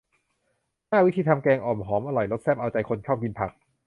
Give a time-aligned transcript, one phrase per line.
[0.89, 3.51] ห้า วิธีทำแกงอ่อม หอมอร่อยรสแซ่บเอาใจคนชอบกินผัก